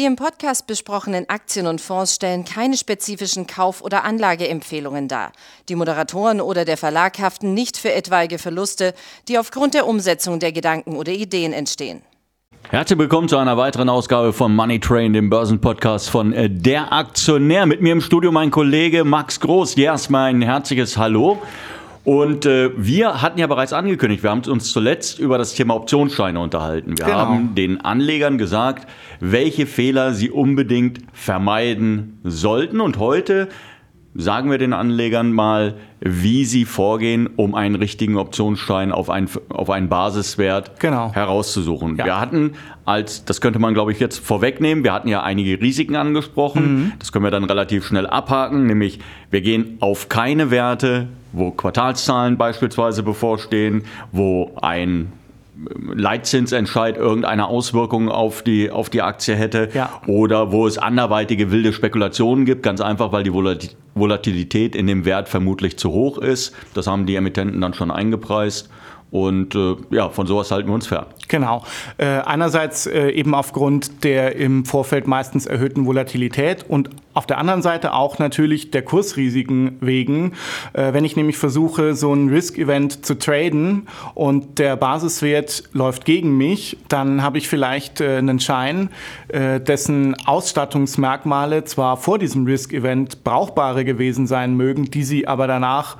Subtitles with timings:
[0.00, 5.30] Die im Podcast besprochenen Aktien und Fonds stellen keine spezifischen Kauf- oder Anlageempfehlungen dar.
[5.68, 8.94] Die Moderatoren oder der Verlag haften nicht für etwaige Verluste,
[9.28, 12.00] die aufgrund der Umsetzung der Gedanken oder Ideen entstehen.
[12.70, 17.66] Herzlich willkommen zu einer weiteren Ausgabe von Money Train, dem Börsenpodcast von äh, Der Aktionär.
[17.66, 19.76] Mit mir im Studio mein Kollege Max Groß.
[19.76, 21.42] Erstmal ein herzliches Hallo.
[22.02, 26.40] Und äh, wir hatten ja bereits angekündigt, wir haben uns zuletzt über das Thema Optionsscheine
[26.40, 26.96] unterhalten.
[26.98, 27.18] Wir genau.
[27.18, 28.88] haben den Anlegern gesagt,
[29.20, 32.80] welche Fehler sie unbedingt vermeiden sollten.
[32.80, 33.48] Und heute
[34.14, 39.70] sagen wir den Anlegern mal, wie sie vorgehen, um einen richtigen Optionsschein auf einen, auf
[39.70, 41.12] einen Basiswert genau.
[41.12, 41.96] herauszusuchen.
[41.96, 42.04] Ja.
[42.04, 42.52] Wir hatten
[42.84, 46.74] als, das könnte man glaube ich jetzt vorwegnehmen, wir hatten ja einige Risiken angesprochen.
[46.74, 46.92] Mhm.
[46.98, 48.98] Das können wir dann relativ schnell abhaken, nämlich
[49.30, 55.12] wir gehen auf keine Werte, wo Quartalszahlen beispielsweise bevorstehen, wo ein
[55.92, 60.00] Leitzinsentscheid irgendeine Auswirkung auf die, auf die Aktie hätte ja.
[60.06, 65.28] oder wo es anderweitige wilde Spekulationen gibt, ganz einfach, weil die Volatilität in dem Wert
[65.28, 66.54] vermutlich zu hoch ist.
[66.74, 68.70] Das haben die Emittenten dann schon eingepreist.
[69.10, 71.06] Und äh, ja, von sowas halten wir uns fern.
[71.28, 71.64] Genau.
[71.96, 77.60] Äh, einerseits äh, eben aufgrund der im Vorfeld meistens erhöhten Volatilität und auf der anderen
[77.60, 80.32] Seite auch natürlich der Kursrisiken wegen.
[80.72, 86.36] Äh, wenn ich nämlich versuche, so ein Risk-Event zu traden und der Basiswert läuft gegen
[86.36, 88.90] mich, dann habe ich vielleicht äh, einen Schein,
[89.28, 95.96] äh, dessen Ausstattungsmerkmale zwar vor diesem Risk-Event brauchbare gewesen sein mögen, die sie aber danach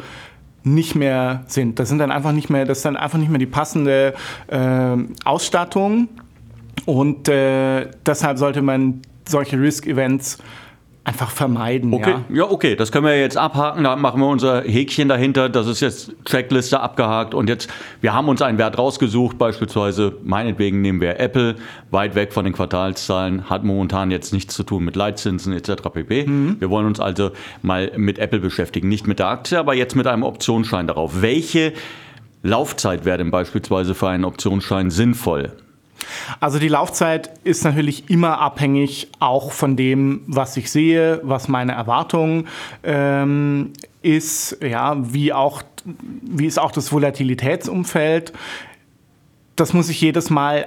[0.62, 1.78] nicht mehr sind.
[1.78, 4.14] Das sind dann einfach nicht mehr, das ist dann einfach nicht mehr die passende
[4.48, 6.08] äh, Ausstattung.
[6.86, 10.38] Und äh, deshalb sollte man solche Risk-Events
[11.04, 11.92] einfach vermeiden.
[11.94, 12.36] Okay, ja.
[12.36, 13.84] ja, okay, das können wir jetzt abhaken.
[13.84, 15.48] Da machen wir unser Häkchen dahinter.
[15.48, 17.34] Das ist jetzt Checkliste abgehakt.
[17.34, 17.70] Und jetzt,
[18.00, 19.38] wir haben uns einen Wert rausgesucht.
[19.38, 21.56] Beispielsweise, meinetwegen nehmen wir Apple,
[21.91, 25.82] weit weg von den Quartalszahlen, hat momentan jetzt nichts zu tun mit Leitzinsen etc.
[25.92, 26.26] pp.
[26.26, 26.56] Mhm.
[26.60, 27.30] Wir wollen uns also
[27.62, 31.22] mal mit Apple beschäftigen, nicht mit der Aktie, aber jetzt mit einem Optionsschein darauf.
[31.22, 31.72] Welche
[32.42, 35.52] Laufzeit wäre denn beispielsweise für einen Optionsschein sinnvoll?
[36.41, 41.72] Also die Laufzeit ist natürlich immer abhängig auch von dem, was ich sehe, was meine
[41.72, 42.47] Erwartung
[42.82, 43.72] ähm,
[44.03, 45.62] ist, ja, wie auch
[46.22, 48.32] wie ist auch das Volatilitätsumfeld.
[49.56, 50.66] Das muss ich jedes Mal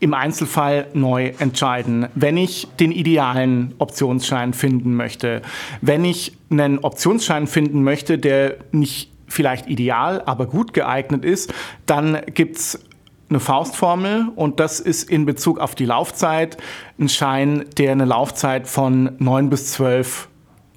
[0.00, 2.08] im Einzelfall neu entscheiden.
[2.14, 5.42] Wenn ich den idealen Optionsschein finden möchte,
[5.82, 11.52] wenn ich einen Optionsschein finden möchte, der nicht vielleicht ideal, aber gut geeignet ist,
[11.86, 12.84] dann gibt es
[13.30, 16.56] eine Faustformel und das ist in Bezug auf die Laufzeit
[16.98, 20.28] ein Schein, der eine Laufzeit von neun bis zwölf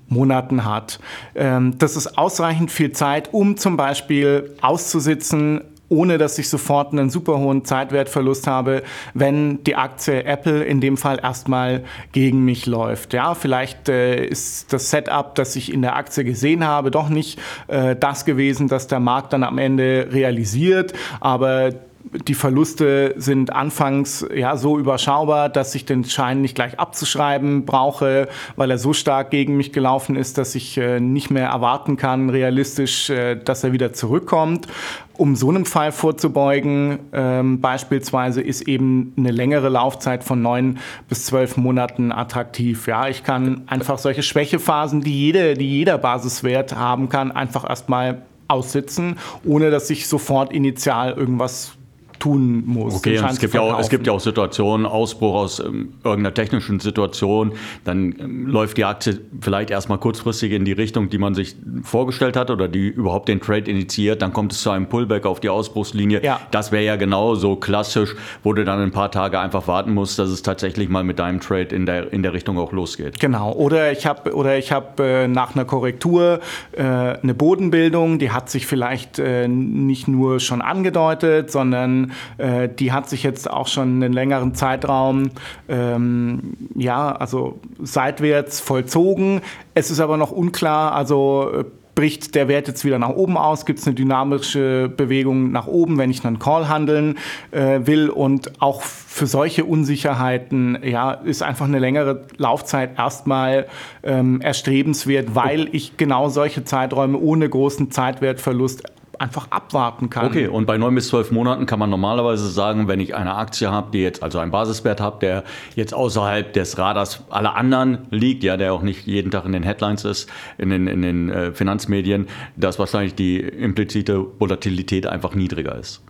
[0.07, 0.99] Monaten hat.
[1.35, 7.09] Ähm, das ist ausreichend viel Zeit, um zum Beispiel auszusitzen, ohne dass ich sofort einen
[7.09, 13.13] super hohen Zeitwertverlust habe, wenn die Aktie Apple in dem Fall erstmal gegen mich läuft.
[13.13, 17.39] Ja, vielleicht äh, ist das Setup, das ich in der Aktie gesehen habe, doch nicht
[17.67, 21.71] äh, das gewesen, das der Markt dann am Ende realisiert, aber
[22.11, 28.27] die Verluste sind anfangs ja so überschaubar, dass ich den Schein nicht gleich abzuschreiben brauche,
[28.55, 32.29] weil er so stark gegen mich gelaufen ist, dass ich äh, nicht mehr erwarten kann,
[32.29, 34.67] realistisch, äh, dass er wieder zurückkommt.
[35.15, 41.25] Um so einem Fall vorzubeugen, ähm, beispielsweise ist eben eine längere Laufzeit von neun bis
[41.25, 42.87] zwölf Monaten attraktiv.
[42.87, 48.23] Ja, ich kann einfach solche Schwächephasen, die jede, die jeder Basiswert haben kann, einfach erstmal
[48.47, 51.77] aussitzen, ohne dass ich sofort initial irgendwas
[52.23, 52.95] tun muss.
[52.95, 56.79] Okay, es gibt, ja auch, es gibt ja auch Situationen, Ausbruch aus ähm, irgendeiner technischen
[56.79, 57.51] Situation,
[57.83, 62.37] dann ähm, läuft die Aktie vielleicht erstmal kurzfristig in die Richtung, die man sich vorgestellt
[62.37, 65.49] hat oder die überhaupt den Trade initiiert, dann kommt es zu einem Pullback auf die
[65.49, 66.23] Ausbruchslinie.
[66.23, 66.39] Ja.
[66.51, 70.29] Das wäre ja genauso klassisch, wo du dann ein paar Tage einfach warten musst, dass
[70.29, 73.19] es tatsächlich mal mit deinem Trade in der, in der Richtung auch losgeht.
[73.19, 76.39] Genau, oder ich habe oder ich habe äh, nach einer Korrektur
[76.71, 82.91] äh, eine Bodenbildung, die hat sich vielleicht äh, nicht nur schon angedeutet, sondern äh, die
[82.91, 85.31] hat sich jetzt auch schon einen längeren Zeitraum
[85.67, 89.41] ähm, ja, also seitwärts vollzogen.
[89.73, 91.63] Es ist aber noch unklar, also äh,
[91.95, 95.97] bricht der Wert jetzt wieder nach oben aus, gibt es eine dynamische Bewegung nach oben,
[95.97, 97.17] wenn ich einen Call handeln
[97.51, 98.09] äh, will.
[98.09, 103.67] Und auch für solche Unsicherheiten ja, ist einfach eine längere Laufzeit erstmal
[104.03, 108.83] ähm, erstrebenswert, weil ich genau solche Zeiträume ohne großen Zeitwertverlust
[109.23, 110.25] einfach abwarten kann.
[110.25, 113.71] Okay, und bei neun bis zwölf Monaten kann man normalerweise sagen, wenn ich eine Aktie
[113.71, 115.43] habe, die jetzt also einen Basiswert habe, der
[115.75, 119.63] jetzt außerhalb des Radars aller anderen liegt, ja, der auch nicht jeden Tag in den
[119.63, 122.27] Headlines ist, in den, in den äh, Finanzmedien,
[122.57, 126.03] dass wahrscheinlich die implizite Volatilität einfach niedriger ist.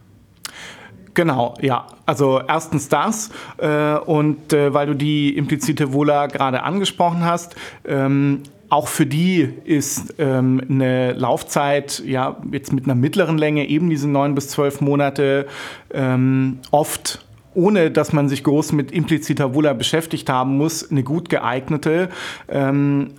[1.13, 1.85] Genau, ja.
[2.05, 7.55] Also erstens das äh, und äh, weil du die implizite Wohler gerade angesprochen hast,
[7.85, 8.41] ähm,
[8.73, 14.09] auch für die ist ähm, eine Laufzeit, ja, jetzt mit einer mittleren Länge, eben diese
[14.09, 15.45] neun bis zwölf Monate,
[15.93, 17.23] ähm, oft
[17.53, 22.09] ohne dass man sich groß mit impliziter Wohler beschäftigt haben muss, eine gut geeignete.
[22.49, 23.11] Ähm,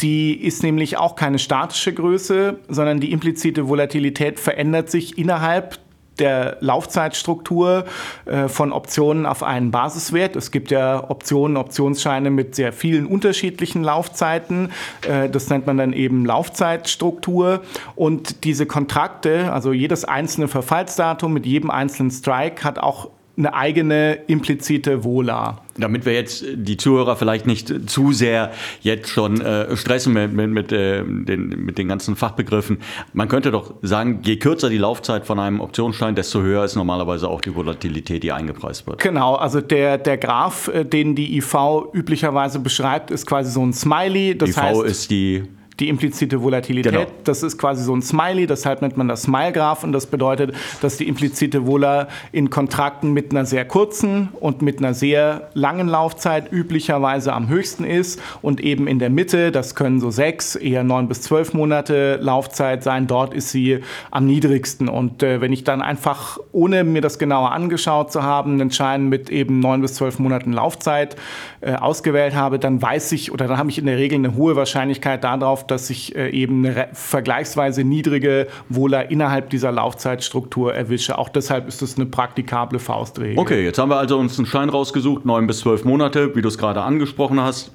[0.00, 5.80] die ist nämlich auch keine statische Größe, sondern die implizite Volatilität verändert sich innerhalb
[6.18, 7.84] der Laufzeitstruktur
[8.26, 10.36] äh, von Optionen auf einen Basiswert.
[10.36, 14.70] Es gibt ja Optionen, Optionsscheine mit sehr vielen unterschiedlichen Laufzeiten.
[15.06, 17.62] Äh, das nennt man dann eben Laufzeitstruktur.
[17.96, 24.14] Und diese Kontrakte, also jedes einzelne Verfallsdatum mit jedem einzelnen Strike hat auch eine eigene
[24.26, 25.62] implizite Vola.
[25.78, 28.52] Damit wir jetzt die Zuhörer vielleicht nicht zu sehr
[28.82, 32.78] jetzt schon äh, stressen mit, mit, mit, äh, den, mit den ganzen Fachbegriffen.
[33.14, 37.28] Man könnte doch sagen, je kürzer die Laufzeit von einem Optionsschein, desto höher ist normalerweise
[37.28, 39.00] auch die Volatilität, die eingepreist wird.
[39.00, 41.54] Genau, also der, der Graph, äh, den die IV
[41.94, 44.36] üblicherweise beschreibt, ist quasi so ein Smiley.
[44.36, 45.44] Das IV heißt, ist die
[45.80, 46.92] die implizite Volatilität.
[46.92, 47.06] Genau.
[47.24, 50.96] Das ist quasi so ein Smiley, deshalb nennt man das Smile-Graph und das bedeutet, dass
[50.96, 56.52] die implizite Vola in Kontrakten mit einer sehr kurzen und mit einer sehr langen Laufzeit
[56.52, 61.08] üblicherweise am höchsten ist und eben in der Mitte, das können so sechs, eher neun
[61.08, 63.80] bis zwölf Monate Laufzeit sein, dort ist sie
[64.10, 64.88] am niedrigsten.
[64.88, 69.08] Und äh, wenn ich dann einfach, ohne mir das genauer angeschaut zu haben, einen Schein
[69.08, 71.16] mit eben neun bis zwölf Monaten Laufzeit
[71.60, 74.56] äh, ausgewählt habe, dann weiß ich oder dann habe ich in der Regel eine hohe
[74.56, 81.18] Wahrscheinlichkeit darauf, dass ich äh, eben eine vergleichsweise niedrige Wohler innerhalb dieser Laufzeitstruktur erwische.
[81.18, 83.38] Auch deshalb ist es eine praktikable Faustregel.
[83.38, 86.48] Okay, jetzt haben wir also uns einen Schein rausgesucht, neun bis zwölf Monate, wie du
[86.48, 87.72] es gerade angesprochen hast.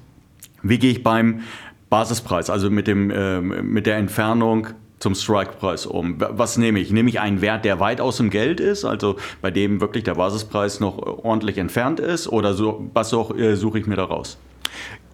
[0.62, 1.42] Wie gehe ich beim
[1.90, 4.68] Basispreis, also mit, dem, äh, mit der Entfernung
[4.98, 6.16] zum Strike-Preis um.
[6.18, 6.90] Was nehme ich?
[6.90, 10.14] Nehme ich einen Wert, der weit aus dem Geld ist, also bei dem wirklich der
[10.14, 14.38] Basispreis noch ordentlich entfernt ist, oder so, was äh, suche ich mir da raus?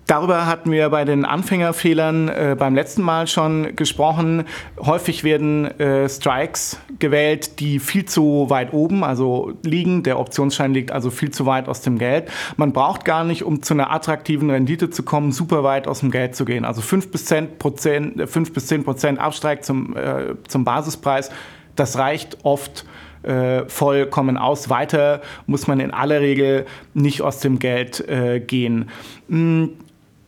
[0.06, 4.44] Darüber hatten wir bei den Anfängerfehlern äh, beim letzten Mal schon gesprochen.
[4.78, 10.02] Häufig werden äh, Strikes gewählt, die viel zu weit oben also liegen.
[10.02, 12.30] Der Optionsschein liegt also viel zu weit aus dem Geld.
[12.56, 16.10] Man braucht gar nicht, um zu einer attraktiven Rendite zu kommen, super weit aus dem
[16.10, 16.66] Geld zu gehen.
[16.66, 21.30] Also 5 bis 10 Prozent, 5 bis 10 Prozent Abstreik zum, äh, zum Basispreis,
[21.76, 22.84] das reicht oft
[23.22, 24.68] äh, vollkommen aus.
[24.68, 28.90] Weiter muss man in aller Regel nicht aus dem Geld äh, gehen.
[29.28, 29.70] Hm,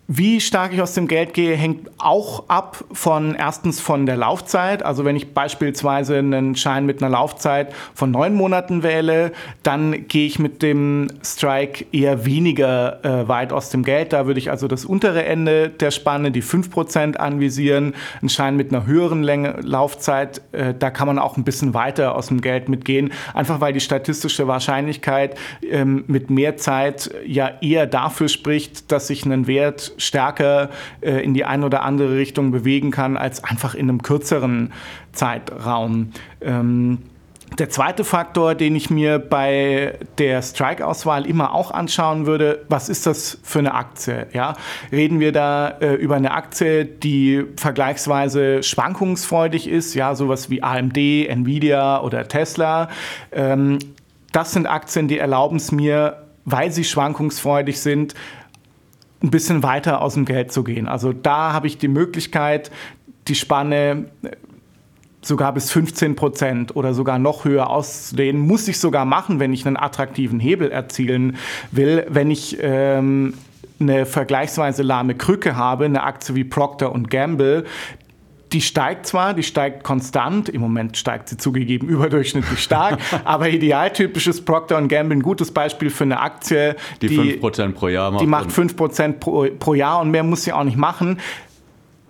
[0.08, 4.84] wie stark ich aus dem Geld gehe, hängt auch ab von erstens von der Laufzeit.
[4.84, 9.32] Also wenn ich beispielsweise einen Schein mit einer Laufzeit von neun Monaten wähle,
[9.64, 14.12] dann gehe ich mit dem Strike eher weniger äh, weit aus dem Geld.
[14.12, 17.94] Da würde ich also das untere Ende der Spanne, die 5% anvisieren.
[18.22, 22.14] Ein Schein mit einer höheren Länge, Laufzeit, äh, da kann man auch ein bisschen weiter
[22.14, 23.12] aus dem Geld mitgehen.
[23.34, 25.36] Einfach weil die statistische Wahrscheinlichkeit
[25.68, 30.70] ähm, mit mehr Zeit ja eher dafür spricht, dass sich ein Wert stärker
[31.00, 34.72] äh, in die eine oder andere Richtung bewegen kann als einfach in einem kürzeren
[35.12, 36.12] Zeitraum.
[36.40, 36.98] Ähm,
[37.58, 43.06] der zweite Faktor, den ich mir bei der Strike-Auswahl immer auch anschauen würde, was ist
[43.06, 44.26] das für eine Aktie?
[44.32, 44.56] Ja?
[44.92, 50.98] Reden wir da äh, über eine Aktie, die vergleichsweise schwankungsfreudig ist, ja, sowas wie AMD,
[50.98, 52.90] Nvidia oder Tesla.
[53.32, 53.78] Ähm,
[54.32, 58.14] das sind Aktien, die erlauben es mir, weil sie schwankungsfreudig sind,
[59.22, 60.86] ein bisschen weiter aus dem Geld zu gehen.
[60.86, 62.70] Also da habe ich die Möglichkeit,
[63.28, 64.30] die Spanne äh,
[65.22, 68.40] sogar bis 15 Prozent oder sogar noch höher auszudehnen.
[68.40, 71.36] Muss ich sogar machen, wenn ich einen attraktiven Hebel erzielen
[71.72, 72.06] will.
[72.08, 73.34] Wenn ich ähm,
[73.80, 77.64] eine vergleichsweise lahme Krücke habe, eine Aktie wie Procter Gamble,
[78.52, 84.44] die steigt zwar, die steigt konstant, im Moment steigt sie zugegeben überdurchschnittlich stark, aber idealtypisches
[84.44, 88.22] Procter Gamble, ein gutes Beispiel für eine Aktie, die, die 5% pro Jahr macht.
[88.22, 91.18] Die macht 5% pro, pro Jahr und mehr muss sie auch nicht machen.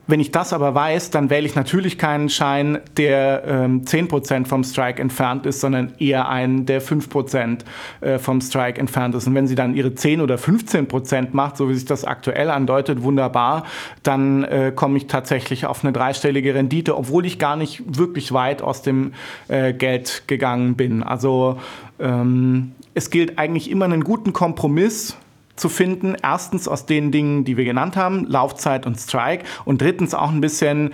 [0.09, 4.63] Wenn ich das aber weiß, dann wähle ich natürlich keinen Schein, der ähm, 10% vom
[4.63, 7.65] Strike entfernt ist, sondern eher einen, der 5%
[8.01, 9.27] äh, vom Strike entfernt ist.
[9.27, 13.03] Und wenn sie dann ihre 10 oder 15% macht, so wie sich das aktuell andeutet,
[13.03, 13.65] wunderbar,
[14.05, 18.63] dann äh, komme ich tatsächlich auf eine dreistellige Rendite, obwohl ich gar nicht wirklich weit
[18.63, 19.13] aus dem
[19.49, 21.03] äh, Geld gegangen bin.
[21.03, 21.59] Also
[21.99, 25.17] ähm, es gilt eigentlich immer einen guten Kompromiss
[25.57, 26.17] zu finden.
[26.23, 29.45] Erstens aus den Dingen, die wir genannt haben, Laufzeit und Strike.
[29.65, 30.93] Und drittens auch ein bisschen,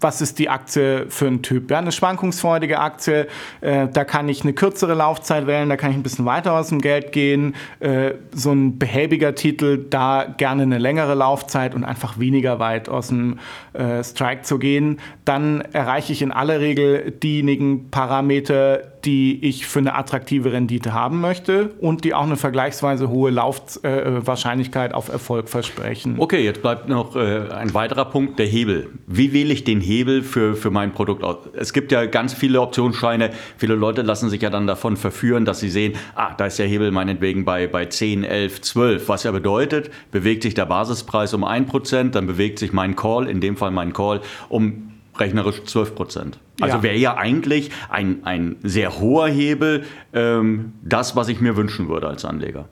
[0.00, 1.70] was ist die Aktie für ein Typ?
[1.70, 3.26] Ja, eine schwankungsfreudige Aktie,
[3.60, 6.68] äh, da kann ich eine kürzere Laufzeit wählen, da kann ich ein bisschen weiter aus
[6.68, 7.54] dem Geld gehen.
[7.80, 13.08] Äh, so ein behäbiger Titel, da gerne eine längere Laufzeit und einfach weniger weit aus
[13.08, 13.38] dem
[13.72, 15.00] äh, Strike zu gehen.
[15.24, 21.20] Dann erreiche ich in aller Regel diejenigen Parameter, die ich für eine attraktive Rendite haben
[21.20, 26.16] möchte und die auch eine vergleichsweise hohe Laufwahrscheinlichkeit äh, auf Erfolg versprechen.
[26.18, 28.90] Okay, jetzt bleibt noch äh, ein weiterer Punkt, der Hebel.
[29.06, 31.36] Wie wähle ich den Hebel für, für mein Produkt aus?
[31.52, 33.30] Es gibt ja ganz viele Optionsscheine.
[33.56, 36.66] Viele Leute lassen sich ja dann davon verführen, dass sie sehen, ah, da ist der
[36.66, 39.08] Hebel meinetwegen bei, bei 10, 11, 12.
[39.08, 43.40] Was ja bedeutet, bewegt sich der Basispreis um 1%, dann bewegt sich mein Call, in
[43.40, 46.38] dem Fall mein Call, um rechnerisch 12 Prozent.
[46.60, 46.82] Also ja.
[46.82, 52.08] wäre ja eigentlich ein, ein sehr hoher Hebel ähm, das, was ich mir wünschen würde
[52.08, 52.68] als Anleger.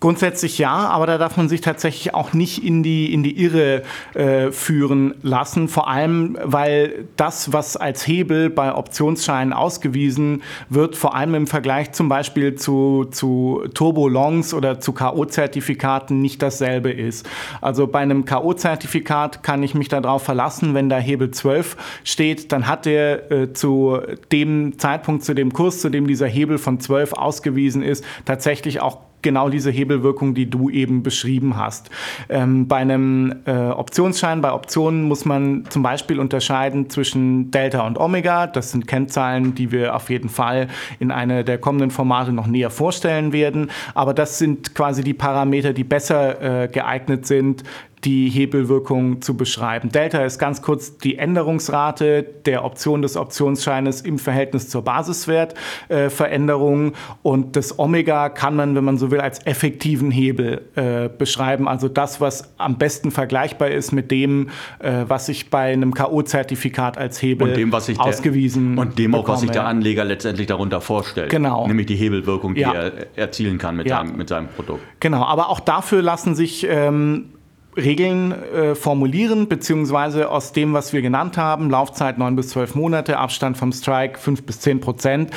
[0.00, 3.82] Grundsätzlich ja, aber da darf man sich tatsächlich auch nicht in die, in die Irre
[4.14, 5.66] äh, führen lassen.
[5.66, 11.90] Vor allem, weil das, was als Hebel bei Optionsscheinen ausgewiesen wird, vor allem im Vergleich
[11.90, 17.28] zum Beispiel zu, zu Turbo-Longs oder zu K.O.-Zertifikaten nicht dasselbe ist.
[17.60, 22.68] Also bei einem K.O.-Zertifikat kann ich mich darauf verlassen, wenn da Hebel 12 steht, dann
[22.68, 23.98] hat der äh, zu
[24.30, 29.07] dem Zeitpunkt, zu dem Kurs, zu dem dieser Hebel von 12 ausgewiesen ist, tatsächlich auch
[29.22, 31.90] genau diese Hebelwirkung, die du eben beschrieben hast.
[32.28, 37.98] Ähm, bei einem äh, Optionsschein, bei Optionen muss man zum Beispiel unterscheiden zwischen Delta und
[37.98, 38.46] Omega.
[38.46, 42.70] Das sind Kennzahlen, die wir auf jeden Fall in einer der kommenden Formate noch näher
[42.70, 43.70] vorstellen werden.
[43.94, 47.64] Aber das sind quasi die Parameter, die besser äh, geeignet sind,
[48.04, 49.90] die Hebelwirkung zu beschreiben.
[49.90, 56.96] Delta ist ganz kurz die Änderungsrate der Option des Optionsscheines im Verhältnis zur Basiswertveränderung äh,
[57.22, 61.68] und das Omega kann man, wenn man so will, als effektiven Hebel äh, beschreiben.
[61.68, 66.98] Also das, was am besten vergleichbar ist mit dem, äh, was ich bei einem K.O.-Zertifikat
[66.98, 70.04] als Hebel und dem, was ich ausgewiesen der, Und dem auch, was sich der Anleger
[70.04, 71.30] letztendlich darunter vorstellt.
[71.30, 71.66] Genau.
[71.66, 72.72] Nämlich die Hebelwirkung, die ja.
[72.72, 73.98] er erzielen kann mit, ja.
[73.98, 74.82] seinem, mit seinem Produkt.
[75.00, 77.30] Genau, aber auch dafür lassen sich ähm,
[77.78, 83.18] Regeln äh, formulieren, beziehungsweise aus dem, was wir genannt haben, Laufzeit 9 bis 12 Monate,
[83.18, 85.30] Abstand vom Strike 5 bis 10 Prozent,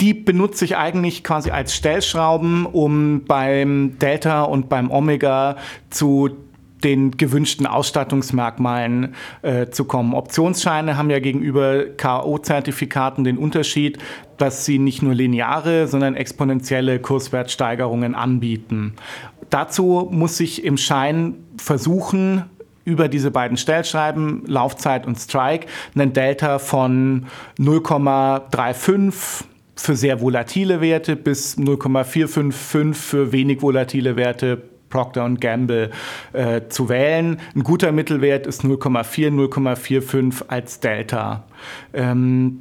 [0.00, 5.56] die benutze ich eigentlich quasi als Stellschrauben, um beim Delta und beim Omega
[5.90, 6.30] zu
[6.84, 10.14] den gewünschten Ausstattungsmerkmalen äh, zu kommen.
[10.14, 13.98] Optionsscheine haben ja gegenüber KO-Zertifikaten den Unterschied,
[14.36, 18.94] dass sie nicht nur lineare, sondern exponentielle Kurswertsteigerungen anbieten.
[19.50, 22.44] Dazu muss ich im Schein versuchen,
[22.84, 27.26] über diese beiden Stellschreiben, Laufzeit und Strike, einen Delta von
[27.58, 29.44] 0,35
[29.76, 35.90] für sehr volatile Werte bis 0,455 für wenig volatile Werte Procter Gamble
[36.32, 37.40] äh, zu wählen.
[37.56, 41.44] Ein guter Mittelwert ist 0,4, 0,45 als Delta.
[41.92, 42.60] Ähm,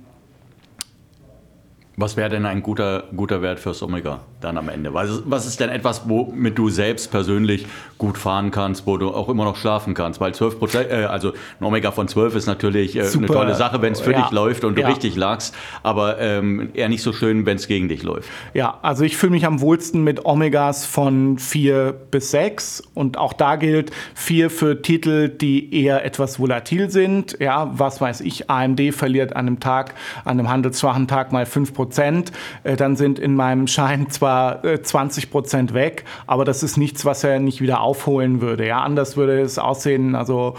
[1.96, 4.94] was wäre denn ein guter, guter Wert fürs Omega dann am Ende?
[4.96, 7.68] Was, was ist denn etwas, womit du selbst persönlich
[8.00, 10.20] gut fahren kannst, wo du auch immer noch schlafen kannst?
[10.20, 13.82] Weil 12 Prozent, äh, also ein Omega von 12 ist natürlich äh, eine tolle Sache,
[13.84, 14.24] wenn es für ja.
[14.24, 14.88] dich läuft und du ja.
[14.88, 18.28] richtig lagst, aber ähm, eher nicht so schön, wenn es gegen dich läuft.
[18.56, 23.34] Ja, also ich fühle mich am wohlsten mit Omegas von 4 bis 6 und auch
[23.34, 27.38] da gilt 4 für Titel, die eher etwas volatil sind.
[27.40, 29.94] Ja, was weiß ich, AMD verliert an einem Tag,
[30.26, 31.83] an einem handelsschwachen Tag mal 5 Prozent.
[31.84, 32.32] Prozent,
[32.64, 37.04] äh, dann sind in meinem Schein zwar 20 äh, Prozent weg, aber das ist nichts,
[37.04, 38.66] was er nicht wieder aufholen würde.
[38.66, 40.16] Ja, anders würde es aussehen.
[40.16, 40.56] Also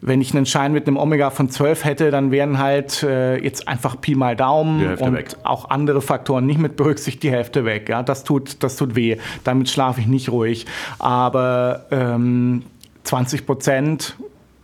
[0.00, 3.68] wenn ich einen Schein mit einem Omega von 12 hätte, dann wären halt äh, jetzt
[3.68, 5.36] einfach Pi mal Daumen und weg.
[5.44, 7.88] auch andere Faktoren nicht mit berücksichtigt, die Hälfte weg.
[7.88, 9.18] Ja, das tut, das tut weh.
[9.44, 10.66] Damit schlafe ich nicht ruhig.
[10.98, 12.64] Aber ähm,
[13.04, 14.16] 20 Prozent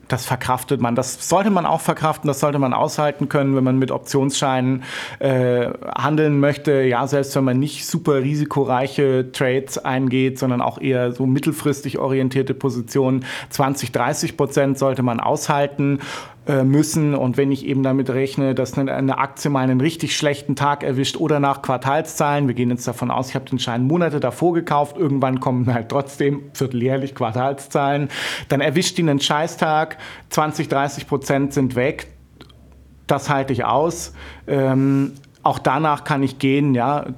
[0.08, 0.94] das verkraftet man.
[0.94, 4.82] Das sollte man auch verkraften, das sollte man aushalten können, wenn man mit Optionsscheinen
[5.18, 6.82] äh, handeln möchte.
[6.82, 12.54] Ja, selbst wenn man nicht super risikoreiche Trades eingeht, sondern auch eher so mittelfristig orientierte
[12.54, 13.24] Positionen.
[13.50, 16.00] 20, 30 Prozent sollte man aushalten.
[16.48, 17.14] Äh, müssen.
[17.14, 21.18] Und wenn ich eben damit rechne, dass eine Aktie mal einen richtig schlechten Tag erwischt
[21.18, 24.96] oder nach Quartalszahlen, wir gehen jetzt davon aus, ich habe den Schein Monate davor gekauft,
[24.96, 28.08] irgendwann kommen halt trotzdem vierteljährlich Quartalszahlen,
[28.48, 29.98] dann erwischt ihn einen Scheißtag,
[30.30, 32.06] 20, 30 Prozent sind weg.
[33.06, 34.14] Das halte ich aus.
[34.46, 35.12] Ähm,
[35.42, 37.08] auch danach kann ich gehen, ja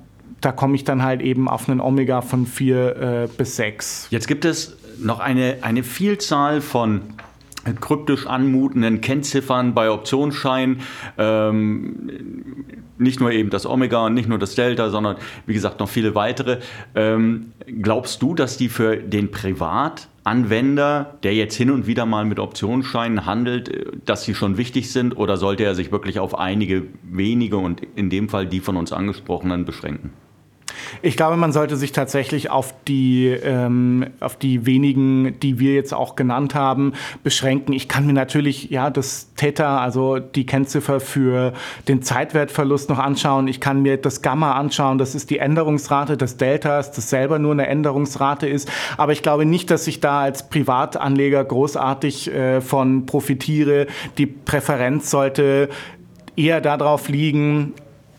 [0.40, 4.08] da komme ich dann halt eben auf einen Omega von 4 äh, bis 6.
[4.10, 7.02] Jetzt gibt es noch eine, eine Vielzahl von
[7.80, 10.80] kryptisch anmutenden Kennziffern bei Optionsscheinen.
[11.18, 12.10] Ähm,
[12.98, 16.14] nicht nur eben das Omega und nicht nur das Delta, sondern wie gesagt noch viele
[16.14, 16.58] weitere.
[16.94, 22.38] Ähm, glaubst du, dass die für den Privatanwender, der jetzt hin und wieder mal mit
[22.38, 23.70] Optionsscheinen handelt,
[24.04, 28.10] dass sie schon wichtig sind oder sollte er sich wirklich auf einige wenige und in
[28.10, 30.12] dem Fall die von uns angesprochenen beschränken?
[31.02, 35.94] Ich glaube, man sollte sich tatsächlich auf die, ähm, auf die wenigen, die wir jetzt
[35.94, 36.92] auch genannt haben,
[37.22, 37.72] beschränken.
[37.72, 41.52] Ich kann mir natürlich ja das Theta, also die Kennziffer für
[41.88, 43.48] den Zeitwertverlust noch anschauen.
[43.48, 44.98] Ich kann mir das Gamma anschauen.
[44.98, 48.70] Das ist die Änderungsrate des Deltas, das selber nur eine Änderungsrate ist.
[48.96, 53.86] Aber ich glaube nicht, dass ich da als Privatanleger großartig äh, von profitiere.
[54.18, 55.68] Die Präferenz sollte
[56.36, 57.74] eher darauf liegen,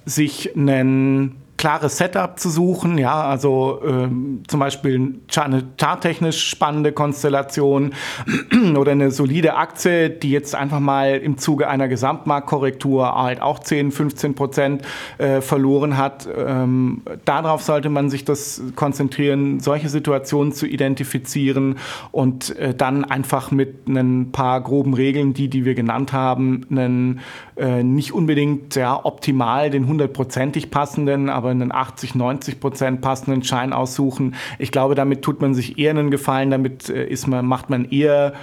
[0.06, 7.94] sich einen klares Setup zu suchen, ja, also ähm, zum Beispiel eine charttechnisch spannende Konstellation
[8.76, 13.92] oder eine solide Aktie, die jetzt einfach mal im Zuge einer Gesamtmarktkorrektur halt auch 10,
[13.92, 14.82] 15 Prozent
[15.20, 16.28] äh, verloren hat.
[16.36, 21.78] Ähm, darauf sollte man sich das konzentrieren, solche Situationen zu identifizieren
[22.12, 27.20] und äh, dann einfach mit ein paar groben Regeln, die, die wir genannt haben, einen
[27.56, 33.74] äh, nicht unbedingt ja, optimal den hundertprozentig passenden, aber einen 80, 90 Prozent passenden Schein
[33.74, 34.36] aussuchen.
[34.60, 37.86] Ich glaube, damit tut man sich eher einen Gefallen, damit äh, ist man, macht man
[37.86, 38.34] eher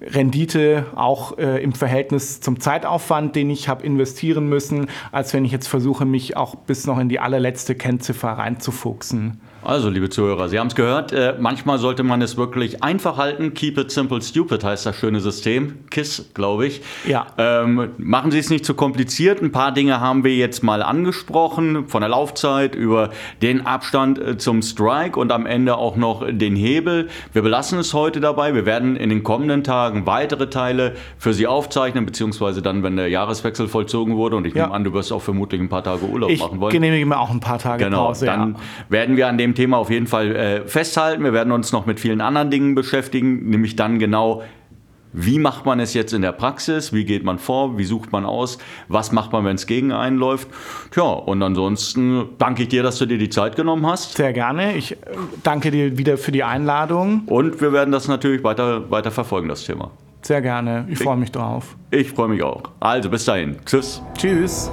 [0.00, 5.52] Rendite auch äh, im Verhältnis zum Zeitaufwand, den ich habe investieren müssen, als wenn ich
[5.52, 9.40] jetzt versuche, mich auch bis noch in die allerletzte Kennziffer reinzufuchsen.
[9.62, 13.54] Also, liebe Zuhörer, Sie haben es gehört, äh, manchmal sollte man es wirklich einfach halten.
[13.54, 15.78] Keep it simple, stupid heißt das schöne System.
[15.90, 16.80] KISS, glaube ich.
[17.06, 17.26] Ja.
[17.36, 19.42] Ähm, machen Sie es nicht zu kompliziert.
[19.42, 23.10] Ein paar Dinge haben wir jetzt mal angesprochen, von der Laufzeit über
[23.42, 27.08] den Abstand äh, zum Strike und am Ende auch noch den Hebel.
[27.32, 28.54] Wir belassen es heute dabei.
[28.54, 33.08] Wir werden in den kommenden Tagen weitere Teile für Sie aufzeichnen, beziehungsweise dann, wenn der
[33.08, 34.36] Jahreswechsel vollzogen wurde.
[34.36, 34.64] Und ich ja.
[34.64, 36.70] nehme an, du wirst auch vermutlich ein paar Tage Urlaub ich machen wollen.
[36.70, 38.26] Ich genehmige mir auch ein paar Tage genau, Pause.
[38.26, 38.60] Dann ja.
[38.88, 41.24] werden wir an dem Thema auf jeden Fall äh, festhalten.
[41.24, 44.42] Wir werden uns noch mit vielen anderen Dingen beschäftigen, nämlich dann genau,
[45.12, 46.92] wie macht man es jetzt in der Praxis?
[46.92, 47.78] Wie geht man vor?
[47.78, 48.58] Wie sucht man aus?
[48.88, 50.48] Was macht man, wenn es gegen einen läuft?
[50.90, 54.16] Tja, und ansonsten danke ich dir, dass du dir die Zeit genommen hast.
[54.16, 54.76] Sehr gerne.
[54.76, 54.96] Ich äh,
[55.42, 57.22] danke dir wieder für die Einladung.
[57.26, 59.90] Und wir werden das natürlich weiter, weiter verfolgen, das Thema.
[60.22, 60.84] Sehr gerne.
[60.88, 61.76] Ich, ich freue mich drauf.
[61.90, 62.62] Ich freue mich auch.
[62.80, 63.56] Also bis dahin.
[63.64, 64.02] Tschüss.
[64.16, 64.70] Tschüss.